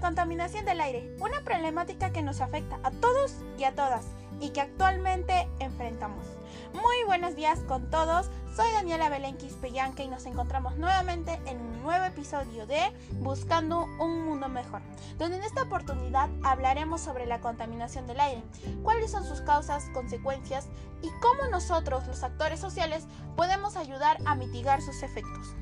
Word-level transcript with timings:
Contaminación 0.00 0.64
del 0.64 0.80
aire, 0.80 1.14
una 1.20 1.42
problemática 1.42 2.10
que 2.10 2.22
nos 2.22 2.40
afecta 2.40 2.80
a 2.82 2.90
todos 2.90 3.34
y 3.58 3.64
a 3.64 3.74
todas 3.74 4.06
y 4.40 4.48
que 4.48 4.62
actualmente 4.62 5.46
enfrentamos. 5.58 6.24
Muy 6.72 7.04
buenos 7.06 7.36
días 7.36 7.58
con 7.68 7.90
todos, 7.90 8.30
soy 8.56 8.72
Daniela 8.72 9.10
Belén 9.10 9.36
Quispeyanque 9.36 10.04
y 10.04 10.08
nos 10.08 10.24
encontramos 10.24 10.78
nuevamente 10.78 11.38
en 11.44 11.60
un 11.60 11.82
nuevo 11.82 12.02
episodio 12.06 12.66
de 12.66 12.80
Buscando 13.20 13.84
un 14.00 14.24
Mundo 14.24 14.48
Mejor, 14.48 14.80
donde 15.18 15.36
en 15.36 15.44
esta 15.44 15.64
oportunidad 15.64 16.30
hablaremos 16.42 17.02
sobre 17.02 17.26
la 17.26 17.42
contaminación 17.42 18.06
del 18.06 18.20
aire, 18.20 18.42
cuáles 18.82 19.10
son 19.10 19.26
sus 19.26 19.42
causas, 19.42 19.90
consecuencias 19.92 20.68
y 21.02 21.10
cómo 21.20 21.50
nosotros, 21.50 22.06
los 22.06 22.22
actores 22.22 22.58
sociales, 22.58 23.04
podemos 23.36 23.76
ayudar 23.76 24.16
a 24.24 24.34
mitigar 24.34 24.80
sus 24.80 25.02
efectos. 25.02 25.54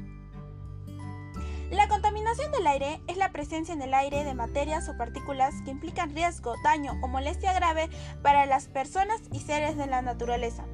La 1.71 1.87
contaminación 1.87 2.51
del 2.51 2.67
aire 2.67 3.03
es 3.09 3.19
la 3.19 3.31
presencia 3.31 3.75
en 3.75 3.83
el 3.83 3.93
aire 3.93 4.25
de 4.25 4.33
materias 4.33 4.89
o 4.89 4.97
partículas 4.97 5.55
que 5.65 5.71
implican 5.71 6.15
riesgo, 6.15 6.55
daño 6.65 6.99
o 7.03 7.09
molestia 7.09 7.53
grave 7.53 7.91
para 8.23 8.47
las 8.47 8.69
personas 8.69 9.21
y 9.33 9.41
seres 9.41 9.77
de 9.77 9.87
la 9.87 10.01
naturaleza. 10.01 10.65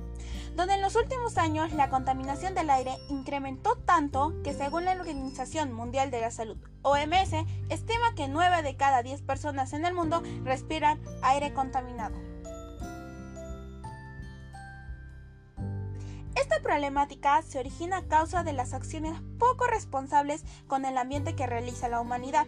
Donde 0.54 0.74
en 0.74 0.82
los 0.82 0.94
últimos 0.94 1.36
años 1.36 1.72
la 1.72 1.90
contaminación 1.90 2.54
del 2.54 2.70
aire 2.70 2.96
incrementó 3.08 3.74
tanto 3.74 4.34
que 4.44 4.54
según 4.54 4.84
la 4.84 4.92
Organización 4.92 5.72
Mundial 5.72 6.12
de 6.12 6.20
la 6.20 6.30
Salud, 6.30 6.58
OMS, 6.82 7.32
estima 7.70 8.14
que 8.14 8.28
9 8.28 8.62
de 8.62 8.76
cada 8.76 9.02
10 9.02 9.22
personas 9.22 9.72
en 9.72 9.84
el 9.84 9.94
mundo 9.94 10.22
respiran 10.44 11.00
aire 11.22 11.52
contaminado. 11.54 12.33
Problemática 16.64 17.42
se 17.42 17.60
origina 17.60 17.98
a 17.98 18.08
causa 18.08 18.42
de 18.42 18.54
las 18.54 18.72
acciones 18.72 19.20
poco 19.38 19.66
responsables 19.66 20.42
con 20.66 20.84
el 20.86 20.96
ambiente 20.96 21.36
que 21.36 21.46
realiza 21.46 21.88
la 21.88 22.00
humanidad, 22.00 22.46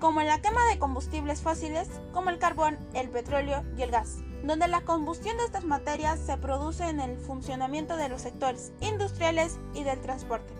como 0.00 0.20
la 0.22 0.42
quema 0.42 0.66
de 0.66 0.78
combustibles 0.78 1.40
fósiles 1.40 1.88
como 2.12 2.30
el 2.30 2.38
carbón, 2.38 2.76
el 2.92 3.08
petróleo 3.08 3.62
y 3.78 3.82
el 3.82 3.92
gas, 3.92 4.18
donde 4.42 4.66
la 4.66 4.80
combustión 4.80 5.36
de 5.36 5.44
estas 5.44 5.64
materias 5.64 6.18
se 6.18 6.36
produce 6.36 6.88
en 6.88 6.98
el 6.98 7.16
funcionamiento 7.16 7.96
de 7.96 8.08
los 8.08 8.22
sectores 8.22 8.72
industriales 8.80 9.56
y 9.72 9.84
del 9.84 10.00
transporte. 10.00 10.52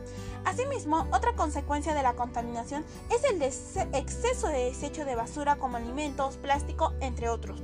Asimismo, 0.45 1.08
otra 1.12 1.34
consecuencia 1.34 1.95
de 1.95 2.03
la 2.05 2.14
contaminación 2.14 2.84
es 3.11 3.25
el 3.25 3.42
exceso 3.42 4.47
de 4.47 4.67
desecho 4.67 5.05
de 5.05 5.17
basura 5.17 5.56
como 5.56 5.77
alimentos, 5.77 6.36
plástico, 6.36 6.92
entre 7.01 7.29
otros. 7.29 7.61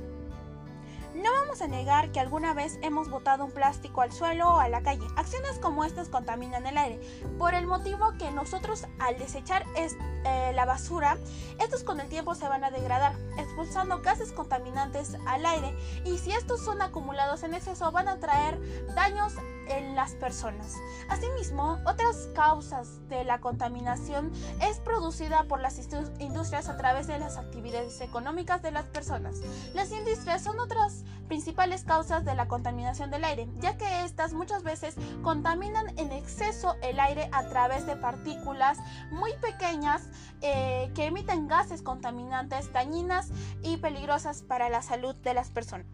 A 1.49 1.67
negar 1.67 2.11
que 2.11 2.19
alguna 2.19 2.53
vez 2.53 2.77
hemos 2.83 3.09
botado 3.09 3.43
un 3.43 3.51
plástico 3.51 4.01
al 4.01 4.13
suelo 4.13 4.53
o 4.53 4.59
a 4.59 4.69
la 4.69 4.83
calle. 4.83 5.05
Acciones 5.17 5.57
como 5.57 5.83
estas 5.83 6.07
contaminan 6.07 6.65
el 6.67 6.77
aire, 6.77 7.01
por 7.39 7.55
el 7.55 7.65
motivo 7.65 8.13
que 8.19 8.29
nosotros 8.31 8.85
al 8.99 9.17
desechar 9.17 9.65
eh, 9.75 10.51
la 10.53 10.65
basura, 10.65 11.17
estos 11.57 11.83
con 11.83 11.99
el 11.99 12.07
tiempo 12.07 12.35
se 12.35 12.47
van 12.47 12.63
a 12.63 12.69
degradar, 12.69 13.15
expulsando 13.37 13.99
gases 14.01 14.31
contaminantes 14.31 15.17
al 15.25 15.43
aire 15.43 15.75
y 16.05 16.19
si 16.19 16.31
estos 16.31 16.63
son 16.63 16.83
acumulados 16.83 17.41
en 17.43 17.55
exceso 17.55 17.91
van 17.91 18.07
a 18.07 18.19
traer 18.19 18.59
daños 18.93 19.33
en 19.69 19.95
las 19.95 20.13
personas. 20.13 20.75
Asimismo, 21.09 21.79
otras 21.85 22.27
causas 22.35 23.07
de 23.07 23.23
la 23.23 23.39
contaminación 23.39 24.31
es 24.61 24.79
producida 24.79 25.43
por 25.43 25.61
las 25.61 25.79
industrias 26.19 26.67
a 26.67 26.77
través 26.77 27.07
de 27.07 27.19
las 27.19 27.37
actividades 27.37 28.01
económicas 28.01 28.61
de 28.61 28.71
las 28.71 28.85
personas. 28.85 29.37
Las 29.73 29.91
industrias 29.91 30.43
son 30.43 30.59
otras 30.59 31.03
principales 31.27 31.83
causas 31.83 32.25
de 32.25 32.35
la 32.35 32.47
contaminación 32.47 33.11
del 33.11 33.23
aire, 33.23 33.47
ya 33.59 33.77
que 33.77 34.03
estas 34.03 34.33
muchas 34.33 34.63
veces 34.63 34.95
contaminan 35.21 35.97
en 35.97 36.11
exceso 36.11 36.75
el 36.81 36.99
aire 36.99 37.29
a 37.31 37.47
través 37.47 37.85
de 37.85 37.95
partículas 37.95 38.79
muy 39.11 39.31
pequeñas 39.41 40.09
eh, 40.41 40.91
que 40.95 41.05
emiten 41.05 41.47
gases 41.47 41.81
contaminantes 41.81 42.73
dañinas 42.73 43.29
y 43.61 43.77
peligrosas 43.77 44.41
para 44.41 44.69
la 44.69 44.81
salud 44.81 45.15
de 45.15 45.33
las 45.33 45.49
personas. 45.49 45.85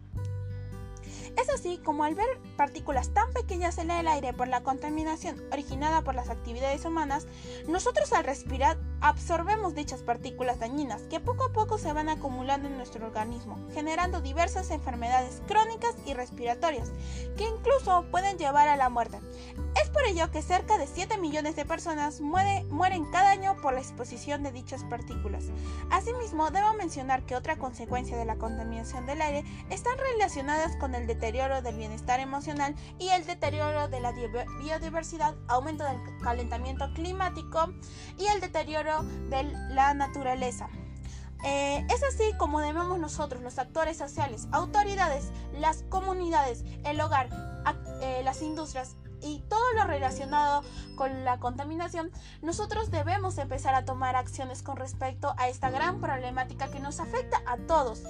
Es 1.36 1.50
así 1.50 1.78
como 1.84 2.04
al 2.04 2.14
ver 2.14 2.26
partículas 2.56 3.12
tan 3.12 3.32
pequeñas 3.32 3.78
en 3.78 3.90
el 3.90 4.08
aire 4.08 4.32
por 4.32 4.48
la 4.48 4.62
contaminación 4.62 5.42
originada 5.52 6.02
por 6.02 6.14
las 6.14 6.30
actividades 6.30 6.84
humanas, 6.84 7.26
nosotros 7.68 8.12
al 8.12 8.24
respirar 8.24 8.78
absorbemos 9.06 9.76
dichas 9.76 10.02
partículas 10.02 10.58
dañinas 10.58 11.02
que 11.02 11.20
poco 11.20 11.44
a 11.44 11.52
poco 11.52 11.78
se 11.78 11.92
van 11.92 12.08
acumulando 12.08 12.66
en 12.66 12.76
nuestro 12.76 13.06
organismo, 13.06 13.56
generando 13.72 14.20
diversas 14.20 14.72
enfermedades 14.72 15.42
crónicas 15.46 15.94
y 16.06 16.14
respiratorias, 16.14 16.90
que 17.36 17.44
incluso 17.44 18.04
pueden 18.10 18.36
llevar 18.36 18.66
a 18.68 18.76
la 18.76 18.88
muerte. 18.88 19.20
Es 19.80 19.90
por 19.90 20.04
ello 20.06 20.30
que 20.32 20.42
cerca 20.42 20.76
de 20.76 20.88
7 20.88 21.18
millones 21.18 21.54
de 21.54 21.64
personas 21.64 22.20
mueren 22.20 23.04
cada 23.12 23.30
año 23.30 23.56
por 23.62 23.74
la 23.74 23.80
exposición 23.80 24.42
de 24.42 24.50
dichas 24.50 24.82
partículas. 24.84 25.44
Asimismo, 25.90 26.50
debo 26.50 26.72
mencionar 26.74 27.24
que 27.24 27.36
otra 27.36 27.56
consecuencia 27.56 28.16
de 28.16 28.24
la 28.24 28.36
contaminación 28.36 29.06
del 29.06 29.22
aire 29.22 29.44
están 29.70 29.96
relacionadas 29.98 30.76
con 30.76 30.96
el 30.96 31.06
deterioro 31.06 31.62
del 31.62 31.76
bienestar 31.76 32.18
emocional 32.18 32.74
y 32.98 33.10
el 33.10 33.24
deterioro 33.24 33.86
de 33.86 34.00
la 34.00 34.12
biodiversidad, 34.12 35.36
aumento 35.46 35.84
del 35.84 36.00
calentamiento 36.22 36.92
climático 36.94 37.72
y 38.18 38.26
el 38.26 38.40
deterioro 38.40 38.95
de 39.02 39.44
la 39.70 39.94
naturaleza. 39.94 40.68
Eh, 41.44 41.86
es 41.90 42.02
así 42.02 42.32
como 42.38 42.60
debemos 42.60 42.98
nosotros, 42.98 43.42
los 43.42 43.58
actores 43.58 43.96
sociales, 43.96 44.48
autoridades, 44.52 45.30
las 45.58 45.84
comunidades, 45.88 46.64
el 46.84 47.00
hogar, 47.00 47.28
eh, 48.00 48.22
las 48.24 48.42
industrias, 48.42 48.96
y 49.22 49.40
todo 49.48 49.72
lo 49.74 49.84
relacionado 49.84 50.62
con 50.94 51.24
la 51.24 51.38
contaminación, 51.38 52.10
nosotros 52.42 52.90
debemos 52.90 53.38
empezar 53.38 53.74
a 53.74 53.84
tomar 53.84 54.16
acciones 54.16 54.62
con 54.62 54.76
respecto 54.76 55.34
a 55.38 55.48
esta 55.48 55.70
gran 55.70 56.00
problemática 56.00 56.68
que 56.70 56.80
nos 56.80 57.00
afecta 57.00 57.42
a 57.46 57.56
todos. 57.56 58.02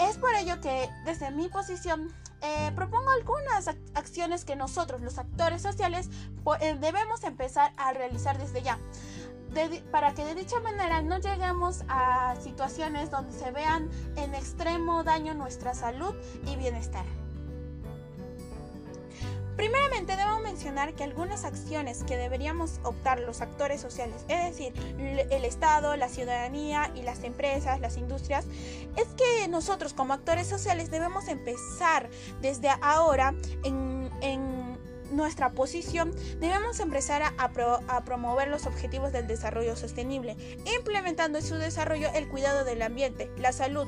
Es 0.00 0.16
por 0.18 0.34
ello 0.34 0.60
que 0.60 0.88
desde 1.04 1.30
mi 1.30 1.48
posición 1.48 2.12
eh, 2.40 2.72
propongo 2.74 3.10
algunas 3.10 3.68
acciones 3.94 4.44
que 4.44 4.56
nosotros, 4.56 5.00
los 5.00 5.18
actores 5.18 5.62
sociales, 5.62 6.08
debemos 6.60 7.24
empezar 7.24 7.72
a 7.76 7.92
realizar 7.92 8.38
desde 8.38 8.62
ya. 8.62 8.78
Para 9.90 10.14
que 10.14 10.24
de 10.24 10.34
dicha 10.34 10.60
manera 10.60 11.02
no 11.02 11.18
lleguemos 11.18 11.82
a 11.88 12.34
situaciones 12.40 13.10
donde 13.10 13.32
se 13.32 13.50
vean 13.50 13.90
en 14.16 14.34
extremo 14.34 15.04
daño 15.04 15.34
nuestra 15.34 15.74
salud 15.74 16.14
y 16.46 16.56
bienestar. 16.56 17.04
Primeramente 19.56 20.16
debo 20.16 20.40
mencionar 20.40 20.94
que 20.94 21.04
algunas 21.04 21.44
acciones 21.44 22.02
que 22.02 22.16
deberíamos 22.16 22.80
optar 22.82 23.20
los 23.20 23.40
actores 23.40 23.80
sociales, 23.80 24.24
es 24.28 24.44
decir, 24.50 24.72
el 24.98 25.44
Estado, 25.44 25.96
la 25.96 26.08
ciudadanía 26.08 26.90
y 26.96 27.02
las 27.02 27.22
empresas, 27.22 27.80
las 27.80 27.96
industrias, 27.96 28.46
es 28.96 29.06
que 29.16 29.46
nosotros 29.48 29.94
como 29.94 30.12
actores 30.12 30.48
sociales 30.48 30.90
debemos 30.90 31.28
empezar 31.28 32.10
desde 32.40 32.68
ahora 32.82 33.32
en, 33.62 34.10
en 34.22 34.53
nuestra 35.16 35.52
posición, 35.52 36.12
debemos 36.40 36.80
empezar 36.80 37.22
a, 37.22 38.02
promover 38.04 38.48
los 38.48 38.66
objetivos 38.66 39.12
del 39.12 39.26
desarrollo 39.26 39.76
sostenible, 39.76 40.36
implementando 40.76 41.38
en 41.38 41.44
su 41.44 41.54
desarrollo 41.54 42.08
el 42.14 42.28
cuidado 42.28 42.64
del 42.64 42.82
ambiente, 42.82 43.30
la 43.36 43.52
salud, 43.52 43.86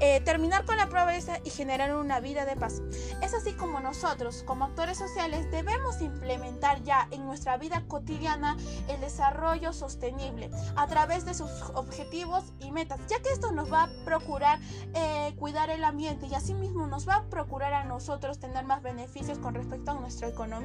eh, 0.00 0.20
terminar 0.24 0.64
con 0.64 0.76
la 0.76 0.88
pobreza 0.88 1.38
y 1.44 1.50
generar 1.50 1.94
una 1.94 2.20
vida 2.20 2.44
de 2.44 2.56
paz. 2.56 2.82
Es 3.22 3.34
así 3.34 3.52
como 3.52 3.80
nosotros, 3.80 4.42
como 4.44 4.64
actores 4.64 4.98
sociales, 4.98 5.50
debemos 5.50 6.00
implementar 6.00 6.82
ya 6.82 7.08
en 7.10 7.24
nuestra 7.24 7.56
vida 7.56 7.84
cotidiana 7.88 8.56
el 8.88 9.00
desarrollo 9.00 9.72
sostenible 9.72 10.50
a 10.76 10.86
través 10.86 11.24
de 11.24 11.34
sus 11.34 11.50
objetivos 11.74 12.44
y 12.60 12.70
metas, 12.70 13.00
ya 13.08 13.20
que 13.22 13.30
esto 13.30 13.52
nos 13.52 13.72
va 13.72 13.84
a 13.84 13.90
procurar 14.04 14.58
eh, 14.94 15.34
cuidar 15.38 15.70
el 15.70 15.84
ambiente 15.84 16.26
y 16.26 16.34
asimismo 16.34 16.86
nos 16.86 17.08
va 17.08 17.16
a 17.16 17.22
procurar 17.24 17.72
a 17.74 17.84
nosotros 17.84 18.38
tener 18.38 18.64
más 18.64 18.82
beneficios 18.82 19.38
con 19.38 19.54
respecto 19.54 19.92
a 19.92 19.94
nuestra 19.94 20.28
economía 20.28 20.63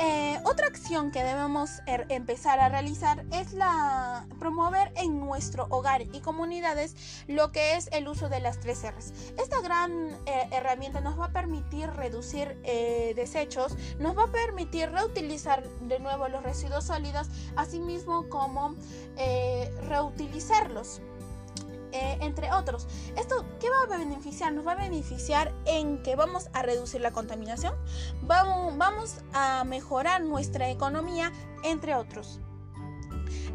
eh, 0.00 0.38
otra 0.44 0.68
acción 0.68 1.10
que 1.10 1.24
debemos 1.24 1.82
er, 1.86 2.06
empezar 2.08 2.60
a 2.60 2.68
realizar 2.68 3.24
es 3.32 3.52
la 3.52 4.26
promover 4.38 4.92
en 4.96 5.18
nuestro 5.18 5.66
hogar 5.70 6.02
y 6.02 6.20
comunidades 6.20 6.94
lo 7.26 7.50
que 7.50 7.74
es 7.74 7.88
el 7.92 8.06
uso 8.06 8.28
de 8.28 8.38
las 8.38 8.60
tres 8.60 8.84
R's. 8.84 9.12
Esta 9.38 9.60
gran 9.60 10.10
eh, 10.26 10.48
herramienta 10.52 11.00
nos 11.00 11.18
va 11.18 11.26
a 11.26 11.32
permitir 11.32 11.90
reducir 11.90 12.56
eh, 12.62 13.12
desechos, 13.16 13.76
nos 13.98 14.16
va 14.16 14.24
a 14.24 14.32
permitir 14.32 14.90
reutilizar 14.90 15.68
de 15.80 15.98
nuevo 15.98 16.28
los 16.28 16.44
residuos 16.44 16.84
sólidos, 16.84 17.28
asimismo 17.56 18.28
como 18.28 18.76
reutilizarlos. 19.88 21.00
Eh, 21.98 22.16
entre 22.20 22.52
otros. 22.52 22.86
¿Esto 23.16 23.44
qué 23.58 23.68
va 23.70 23.92
a 23.92 23.98
beneficiar? 23.98 24.52
Nos 24.52 24.64
va 24.64 24.72
a 24.72 24.76
beneficiar 24.76 25.52
en 25.66 26.00
que 26.02 26.14
vamos 26.14 26.48
a 26.52 26.62
reducir 26.62 27.00
la 27.00 27.10
contaminación, 27.10 27.74
vamos, 28.22 28.76
vamos 28.76 29.16
a 29.32 29.64
mejorar 29.64 30.22
nuestra 30.22 30.70
economía, 30.70 31.32
entre 31.64 31.96
otros. 31.96 32.40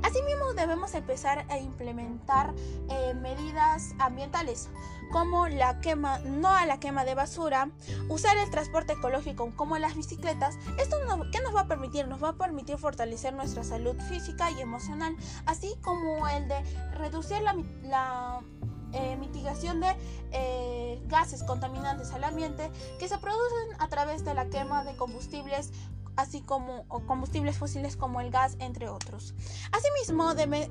Asimismo, 0.03 0.53
debemos 0.53 0.93
empezar 0.93 1.45
a 1.49 1.57
implementar 1.57 2.53
eh, 2.89 3.13
medidas 3.15 3.95
ambientales 3.99 4.69
como 5.11 5.47
la 5.47 5.79
quema, 5.79 6.19
no 6.19 6.49
a 6.49 6.65
la 6.65 6.79
quema 6.79 7.05
de 7.05 7.15
basura, 7.15 7.69
usar 8.09 8.35
el 8.37 8.49
transporte 8.49 8.93
ecológico 8.93 9.51
como 9.55 9.77
las 9.77 9.95
bicicletas. 9.95 10.57
Esto 10.77 10.97
¿qué 11.31 11.39
nos 11.41 11.55
va 11.55 11.61
a 11.61 11.67
permitir? 11.67 12.07
Nos 12.07 12.21
va 12.21 12.29
a 12.29 12.33
permitir 12.33 12.77
fortalecer 12.77 13.33
nuestra 13.33 13.63
salud 13.63 13.95
física 14.09 14.51
y 14.51 14.59
emocional, 14.59 15.15
así 15.45 15.73
como 15.81 16.27
el 16.27 16.47
de 16.47 16.61
reducir 16.95 17.41
la, 17.83 18.41
eh, 18.91 19.15
mitigación 19.17 19.79
de 19.79 19.95
eh, 20.31 21.01
gases 21.07 21.43
contaminantes 21.43 22.11
al 22.11 22.23
ambiente 22.23 22.69
que 22.99 23.07
se 23.07 23.17
producen 23.17 23.69
a 23.79 23.87
través 23.87 24.23
de 24.23 24.33
la 24.33 24.49
quema 24.49 24.83
de 24.83 24.95
combustibles 24.95 25.71
así 26.15 26.41
como 26.41 26.87
combustibles 27.07 27.57
fósiles 27.57 27.95
como 27.95 28.21
el 28.21 28.31
gas, 28.31 28.55
entre 28.59 28.89
otros. 28.89 29.33
Asimismo, 29.71 30.31
eh, 30.31 30.69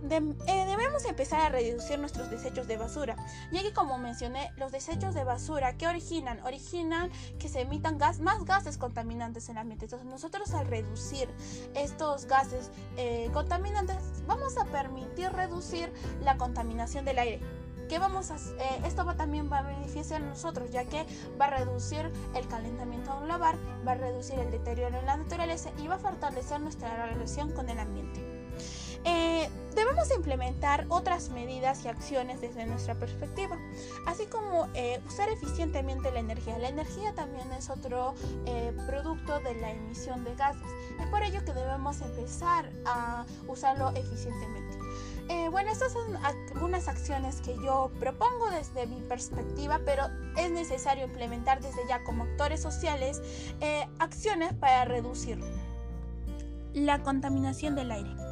debemos 0.67 1.05
empezar 1.07 1.41
a 1.41 1.49
reducir 1.49 1.99
nuestros 1.99 2.31
desechos 2.31 2.69
de 2.69 2.77
basura, 2.77 3.17
ya 3.51 3.63
que 3.63 3.73
como 3.73 3.99
mencioné, 3.99 4.53
los 4.57 4.73
desechos 4.73 5.15
de 5.15 5.25
basura 5.25 5.77
que 5.77 5.87
originan, 5.87 6.41
originan 6.45 7.11
que 7.39 7.49
se 7.49 7.63
emitan 7.63 7.99
más 8.21 8.45
gases 8.45 8.79
contaminantes 8.79 9.49
en 9.49 9.57
el 9.57 9.63
ambiente. 9.63 9.87
Entonces 9.87 10.09
nosotros 10.09 10.53
al 10.55 10.67
reducir 10.67 11.29
estos 11.75 12.27
gases 12.27 12.71
eh, 12.97 13.31
contaminantes, 13.33 13.97
vamos 14.27 14.57
a 14.59 14.65
permitir 14.67 15.31
reducir 15.31 15.93
la 16.21 16.37
contaminación 16.37 17.05
del 17.05 17.19
aire 17.19 17.62
vamos 17.99 18.31
a 18.31 18.37
eh, 18.37 18.81
esto 18.85 19.05
también 19.17 19.51
va 19.51 19.59
a 19.59 19.63
beneficiar 19.63 20.23
a 20.23 20.27
nosotros, 20.27 20.71
ya 20.71 20.85
que 20.85 21.05
va 21.41 21.47
a 21.47 21.51
reducir 21.51 22.11
el 22.35 22.47
calentamiento 22.49 23.19
global, 23.21 23.57
va 23.87 23.93
a 23.93 23.95
reducir 23.95 24.39
el 24.39 24.51
deterioro 24.51 24.99
en 24.99 25.07
la 25.07 25.17
naturaleza 25.17 25.71
y 25.79 25.87
va 25.87 25.97
a 25.97 25.99
fortalecer 25.99 26.61
nuestra 26.61 27.07
relación 27.07 27.53
con 27.53 27.69
el 27.69 27.79
ambiente. 27.79 28.21
Eh, 29.05 29.51
debemos 29.75 30.13
implementar 30.15 30.87
otras 30.89 31.31
medidas 31.31 31.85
y 31.85 31.89
acciones 31.89 32.41
desde 32.41 32.67
nuestra 32.67 32.95
perspectiva, 32.95 33.59
así 34.07 34.27
como 34.27 34.69
eh, 34.75 35.01
usar 35.09 35.29
eficientemente 35.29 36.13
la 36.13 36.21
energía. 36.21 36.57
La 36.59 36.69
energía 36.69 37.13
también 37.15 37.51
es 37.53 37.69
otro 37.69 38.15
producto 38.87 39.41
de 39.41 39.55
la 39.57 39.73
emisión 39.73 40.23
de 40.23 40.37
gases. 40.37 40.69
Es 41.01 41.07
por 41.09 41.23
ello 41.23 41.45
que 41.45 41.53
debemos 41.53 42.01
empezar 42.01 42.71
a 42.85 43.25
usarlo 43.49 43.91
eficientemente. 43.91 44.62
Eh, 45.29 45.49
bueno, 45.51 45.71
estas 45.71 45.93
son 45.93 46.17
algunas 46.17 46.89
acciones 46.89 47.41
que 47.41 47.55
yo 47.65 47.91
propongo 48.01 48.51
desde 48.51 48.87
mi 48.87 49.01
perspectiva, 49.03 49.81
pero 49.85 50.05
es 50.37 50.51
necesario 50.51 51.05
implementar 51.05 51.61
desde 51.61 51.87
ya 51.89 52.03
como 52.05 52.25
actores 52.25 52.61
sociales 52.61 53.23
eh, 53.61 53.87
acciones 53.99 54.53
para 54.55 54.85
reducir 54.85 55.39
la 56.75 57.03
contaminación 57.03 57.75
del 57.75 57.93
aire. 57.93 58.32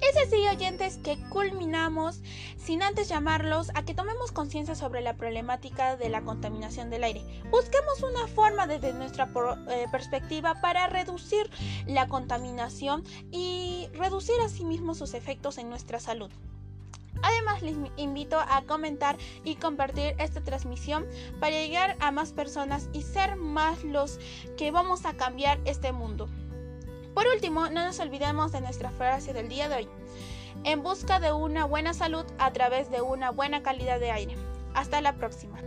Es 0.00 0.16
así, 0.16 0.48
oyentes, 0.48 0.96
que 0.96 1.18
culminamos 1.28 2.20
sin 2.56 2.82
antes 2.82 3.08
llamarlos 3.08 3.70
a 3.74 3.84
que 3.84 3.94
tomemos 3.94 4.32
conciencia 4.32 4.74
sobre 4.74 5.02
la 5.02 5.14
problemática 5.14 5.96
de 5.96 6.08
la 6.08 6.22
contaminación 6.22 6.88
del 6.88 7.04
aire. 7.04 7.22
Busquemos 7.50 8.02
una 8.02 8.26
forma 8.26 8.66
desde 8.66 8.94
nuestra 8.94 9.30
eh, 9.68 9.86
perspectiva 9.92 10.60
para 10.62 10.86
reducir 10.86 11.50
la 11.86 12.08
contaminación 12.08 13.04
y 13.30 13.88
reducir 13.92 14.40
asimismo 14.42 14.94
sus 14.94 15.12
efectos 15.12 15.58
en 15.58 15.68
nuestra 15.68 16.00
salud. 16.00 16.30
Además, 17.22 17.60
les 17.60 17.76
invito 17.96 18.38
a 18.38 18.62
comentar 18.62 19.18
y 19.44 19.56
compartir 19.56 20.14
esta 20.18 20.40
transmisión 20.40 21.06
para 21.38 21.52
llegar 21.52 21.96
a 22.00 22.10
más 22.10 22.32
personas 22.32 22.88
y 22.92 23.02
ser 23.02 23.36
más 23.36 23.84
los 23.84 24.18
que 24.56 24.70
vamos 24.70 25.04
a 25.04 25.14
cambiar 25.14 25.60
este 25.66 25.92
mundo. 25.92 26.28
Por 27.14 27.26
último, 27.26 27.68
no 27.68 27.84
nos 27.84 27.98
olvidemos 28.00 28.52
de 28.52 28.60
nuestra 28.60 28.90
frase 28.90 29.32
del 29.32 29.48
día 29.48 29.68
de 29.68 29.76
hoy. 29.76 29.88
En 30.64 30.82
busca 30.82 31.20
de 31.20 31.32
una 31.32 31.64
buena 31.64 31.94
salud 31.94 32.24
a 32.38 32.52
través 32.52 32.90
de 32.90 33.00
una 33.00 33.30
buena 33.30 33.62
calidad 33.62 33.98
de 33.98 34.10
aire. 34.10 34.36
Hasta 34.74 35.00
la 35.00 35.14
próxima. 35.14 35.58